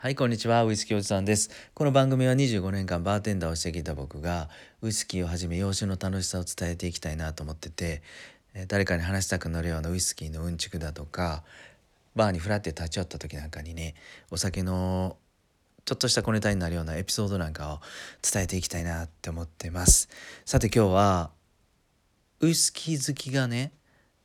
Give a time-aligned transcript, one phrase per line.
[0.00, 0.62] はい、こんにちは。
[0.62, 1.50] ウイスキーおじさんです。
[1.74, 4.48] この番組は25年間バーテンダーをしてきた僕が、
[4.80, 8.02] ウイスキーをはじめ洋酒の楽しさを伝えていきたいなと思ってて、
[8.68, 11.42] 誰かに話したくなるようなウイスキーのうんちくだとか、
[12.14, 13.96] バーにフラって立ち寄った時なんかにね、
[14.30, 15.16] お酒の
[15.84, 17.80] ちょっとした小ネタになるようなエピソードなんかを
[18.22, 20.08] 伝えていきたいなって思ってます。
[20.44, 21.32] さて今日は、
[22.38, 23.72] ウイスキー好きがね、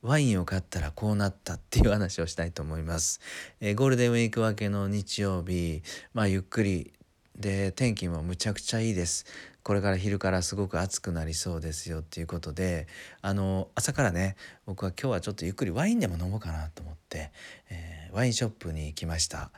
[0.03, 3.21] ワインを買ったらこうなったっていう話をしたいと思います。
[3.61, 5.81] えー、ゴールデンウィーク明けの日曜日、
[6.13, 6.91] まあゆっくり
[7.37, 9.25] で天気もむちゃくちゃいいです。
[9.63, 12.85] これから昼からすごく暑くなりそうですよっていうことで
[13.21, 17.31] あの朝からね僕は今日はちょっとゆっくりワインでも飲もうかなと思って、
[17.69, 19.51] えー、ワインショップに来ました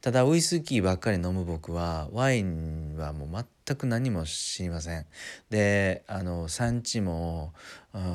[0.00, 5.06] ただウイスキーばっかり飲む僕はワインはもう全く何も知りません
[5.50, 7.52] であの産地も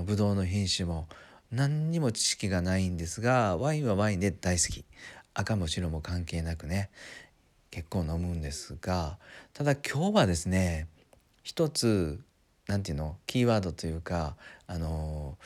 [0.05, 1.09] ブドウの品種も
[1.55, 4.85] 何にも知識がないんですがワインはワインで大好き。
[5.35, 6.89] 赤も白も関係なくね。
[7.70, 9.17] 結構飲むんですが
[9.53, 10.88] ただ今日はですね
[11.44, 12.19] 一つ
[12.67, 13.17] 何て言うの？
[13.25, 14.36] キーワードというか
[14.67, 15.38] あの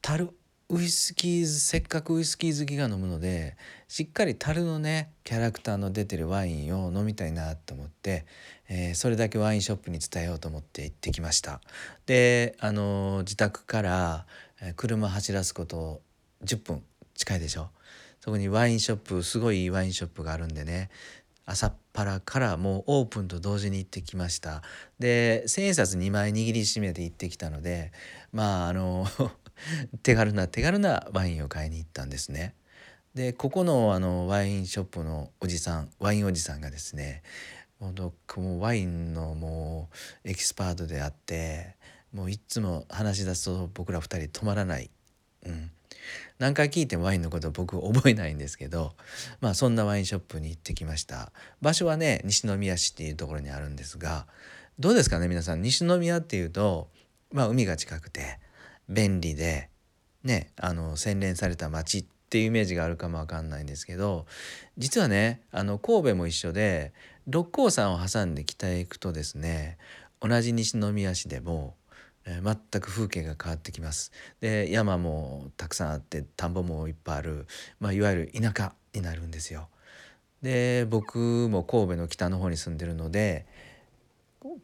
[0.00, 0.30] 樽
[0.68, 3.56] ウイスキーせっかくウイスキー好きが飲むので
[3.88, 8.24] しっかり樽のねキャラクターの出てるワインを飲みたいなと思って、
[8.68, 11.60] えー、それだけワインショップに伝えようと思って行ってきました。
[12.06, 14.26] であの自宅から
[14.76, 16.00] 車走らすこと
[16.44, 16.82] 10分
[17.14, 17.70] 近いでしょ？
[18.20, 20.90] そこにワインショップすごいワインショップがあるんでね。
[21.44, 24.62] 朝っぱらからもうオープンと同時に行ってきました。
[24.98, 27.90] で千円札2枚握りしめて行ってきたので
[28.32, 29.06] まああの
[30.04, 32.54] 手軽な手軽なワインを買いに行ったんですね。
[33.14, 37.22] でここのあのワインショップのおじさんワインおじさんがですね
[37.80, 39.90] もうワインのも
[40.24, 41.76] うエキスパートであって
[42.12, 44.90] もういつも話し出すと僕ら2人止まらない、
[45.46, 45.70] うん、
[46.38, 48.92] 何回聞いてもワインのこと僕覚えないんですけど
[49.40, 51.32] まあそんなワインショップに行ってきました。
[51.60, 54.26] 場所はね西宮市っていうところにあるんですが
[54.78, 55.62] どうですかね皆さん？
[55.62, 56.88] 西宮っていうと
[57.30, 58.38] まあ海が近くて
[58.88, 59.70] 便利で
[60.24, 64.26] ねあの洗練された街っていうイメージがあるかもわかんないんですけど
[64.76, 66.92] 実はねあの神戸も一緒で
[67.26, 69.78] 六甲山を挟んで北へ行くとですね
[70.20, 71.74] 同じ西宮市でも、
[72.24, 74.12] えー、全く風景が変わってきます。
[74.40, 77.46] で山もたくさんあって田んぼもいっぱいある、
[77.80, 79.68] まあ、いわゆる田舎になるんですよ。
[80.42, 83.46] で僕も神戸の北の方に住んでるので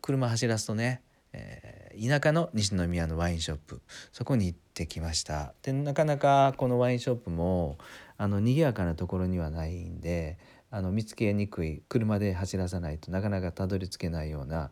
[0.02, 1.02] 車走らすとね
[1.32, 3.80] えー、田舎の西宮のワインショップ
[4.12, 7.78] そこに行ってきましたでなかなかこのワインショップも
[8.16, 10.38] あの賑やかなところにはないんで
[10.70, 14.70] あの見つけにくい車で走らさないとなかなかたどり着けないような、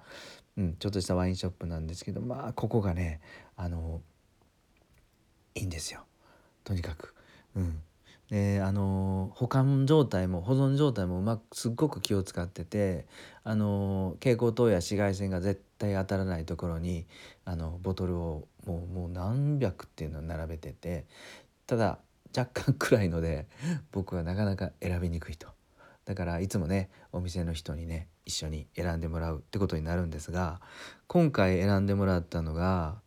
[0.57, 3.21] うん、ちょっとしたワインショップなんですけどまあここがね
[3.57, 4.01] あの
[5.55, 6.05] いいんですよ。
[6.65, 7.15] とにかく。
[7.55, 7.83] うん。
[8.31, 13.07] であの保管状態も保存状態もうまくすっごく気を使ってて
[13.45, 17.07] あの蛍光灯や紫外線が絶対当たらないところに
[17.45, 21.05] あのボトルをもうもう何百っていうのを並べてて
[21.69, 21.99] ただ
[22.37, 23.47] 若干暗いので
[23.93, 25.49] 僕はなかなか選びにくいと。
[26.07, 30.61] だからいつもねお店の人にね一緒に選んでもらうってことになるんですが
[31.09, 33.01] 今回選んでもらったのが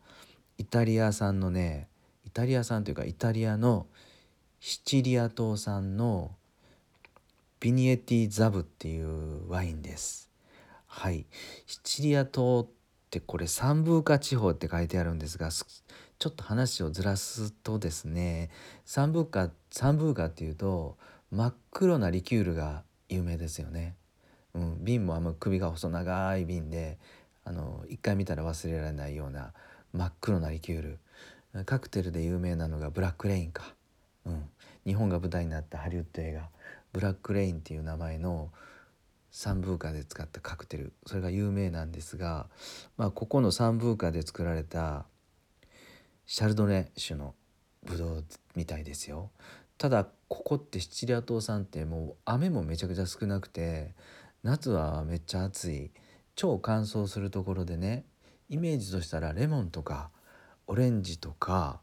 [0.57, 1.87] イタリア産のね
[2.25, 3.87] イタリア産というかイタリアの
[4.59, 6.31] シチリア島産の
[7.61, 10.29] ビニエティザブっていうワインです。
[10.85, 11.25] はい、
[11.65, 12.67] シチリア島っ
[13.09, 18.49] てこれサンブーカ地方って書いてあるんですがちょっと話をずらすとですね
[18.85, 20.97] サンブーカサンブーカっていうと
[21.31, 23.95] 真っ黒なリキュールが有名ですよね。
[24.53, 26.97] うん、瓶もあんま首が細長い瓶で
[27.43, 29.53] あの一回見たら忘れられないような
[29.93, 30.99] 真っ黒なリキュール。
[31.65, 33.73] カクテルで有名なのがブラックレインか。
[34.25, 34.49] うん、
[34.85, 36.49] 日本が舞台になったハリウッド映画
[36.93, 38.51] 「ブラック・レイン」っていう名前の
[39.31, 40.93] サンブーカで使ったカクテル。
[41.07, 42.47] それが有名なんですが、
[42.97, 45.05] まあ、ここのサンブーカで作られた
[46.25, 47.33] シャルドネ種の
[47.83, 49.31] ブドウみたいですよ。
[49.79, 53.95] ただここってシチリア島さんってもう雨もめちゃくちゃ少なくて
[54.43, 55.91] 夏はめっちゃ暑い。
[56.35, 58.05] 超乾燥するところでね
[58.47, 60.09] イメージとしたらレモンとか
[60.67, 61.81] オレンジとか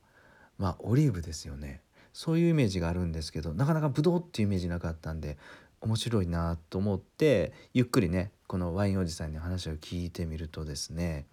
[0.58, 1.80] まあオリーブですよね。
[2.12, 5.38] そういうイメージがあるんですけどなかなかブドウっていうイメージなかったんで
[5.80, 11.26] 面白いなと思ってゆっくりねこのワインおじさんに話を聞いてみるとですね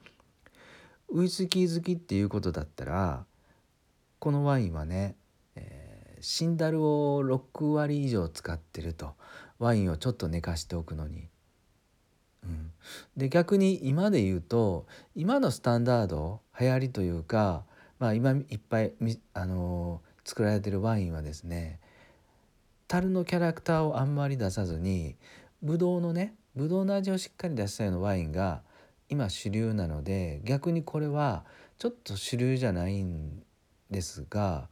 [1.10, 3.26] ウイスキー好きっていうことだったら
[4.24, 5.18] このワインはね、
[6.24, 9.14] シンダルを6割以上使ってると
[9.60, 11.30] ワインをちょっと寝かしておくのに。
[12.44, 12.72] うん、
[13.16, 14.86] で逆に今で言うと
[15.16, 17.64] 今のスタンダード流行りというか、
[18.00, 18.94] まあ、今いっぱい
[19.34, 21.80] あのー作られてるワインはですね
[22.88, 25.16] 樽のキャラクターをあんまり出さずに
[25.62, 28.62] ブドウのねブドウの味をしっかり出したようなワインが
[29.10, 31.44] 今主流なので逆にこれは
[31.78, 33.44] ちょっと主流じゃないん
[33.90, 34.70] ですが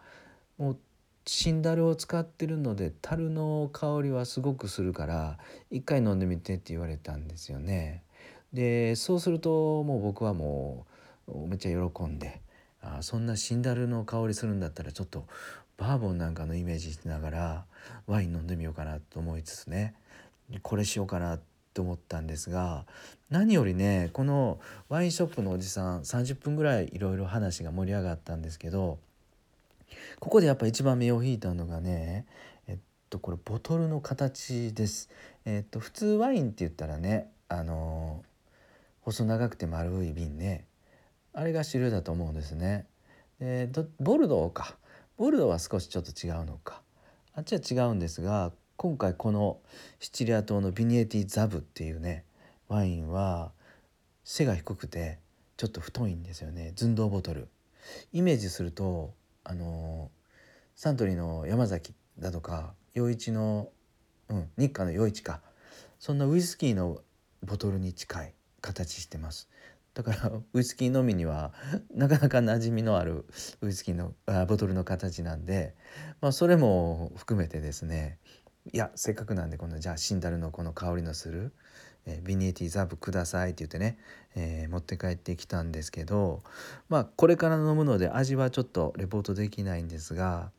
[0.57, 0.77] もう
[1.25, 5.37] シンダルを使ってるので樽の香りはすごくするから
[5.69, 8.03] 一回飲んでみてって言われたんですよね。
[8.53, 10.85] でそうするともう僕はも
[11.27, 12.41] うめっちゃ喜んで
[12.81, 15.25] あそんなシンダルの香りするんだったらちょっと
[15.77, 17.65] バーボンなんかのイメージしながら
[18.07, 19.95] ワイン飲んでみようかなと思いつつね
[20.63, 21.39] これしようかな
[21.73, 22.85] と思ったんですが
[23.29, 24.59] 何よりねこの
[24.89, 28.99] ワインショップのおじさん30分ぐらいいろいろ話が盛り上がったんですけど
[30.19, 32.25] ここでやっぱ一番目を引いたのがね
[32.67, 32.77] えっ
[33.09, 35.09] とこれボトルの形です。
[35.45, 38.23] えっと普通ワインって言ったらねあの
[39.01, 40.65] 細長くて丸い瓶ね
[41.33, 42.85] あれが主流だと思うんですね。
[43.39, 44.75] でボルドーか
[45.17, 46.81] ボルドーは少しちょっと違うのか
[47.33, 49.59] あっちは違うんですが今回この
[49.99, 52.25] シチリア島のビニエティザブっていうね
[52.67, 53.51] ワインは
[54.23, 55.19] 背が低くて
[55.57, 57.47] ちょっと太いんですよね寸胴ボトル
[58.13, 59.65] イメージするとあの
[60.83, 63.69] サントリーの山崎だとか余市の、
[64.29, 65.41] うん、日課の余市か。
[65.99, 67.01] そんなウイスキーの
[67.43, 69.47] ボトルに近い形してます。
[69.93, 71.53] だから ウイスキー飲みには
[71.93, 73.25] なかなか馴染みのある
[73.61, 75.75] ウイスキーのあボトルの形なんで、
[76.19, 78.17] まあ、それも含めてですね。
[78.73, 81.53] いやせっかくなんでこのじゃあシンダルのこの香りのする、
[82.07, 83.99] えー、ビニエティザブくださいって言ってね、
[84.33, 86.41] えー、持って帰ってきたんですけど
[86.89, 90.51] まあこれから飲むので味はちょっとレポートできないんですが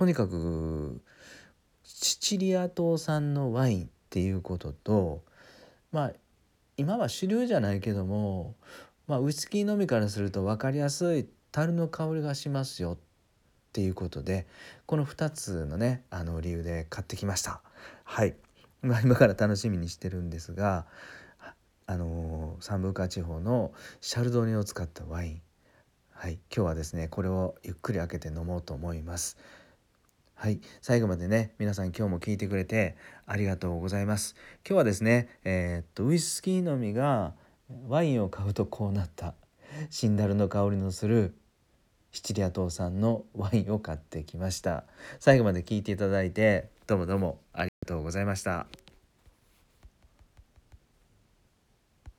[0.00, 1.02] とにかく
[1.84, 5.22] シチリア島産のワインっていうことと
[5.92, 6.12] まあ
[6.78, 8.54] 今は主流じゃないけども、
[9.06, 12.98] まあ、ウイスキー飲みからすると分かりやすい樽の香りがしますよっ
[13.74, 14.46] ていうことで
[14.86, 17.60] この2つのねあの理由で買ってきました。
[18.04, 18.36] はい、
[18.80, 20.86] まあ、今から楽しみにしてるんですが
[21.86, 25.42] あのサンブーカ地方のシャルドネを使ったワイン。
[26.12, 26.38] はい。
[26.54, 29.36] 今日はですねこれをゆっくり開けて飲もうと思います。
[30.40, 30.58] はい。
[30.80, 32.96] 最後までね皆さん今日も聞いてくれて
[33.26, 34.34] ありがとうございます。
[34.66, 37.34] 今日はですねえー、っとウイスキー飲みが
[37.88, 39.34] ワインを買うとこうなった。
[39.90, 41.34] シンダルの香りのする
[42.10, 44.84] シチリア島産のワインを買ってきました。
[45.18, 48.66] 最後まで聞いていただいてどうもどうもありがとうございました。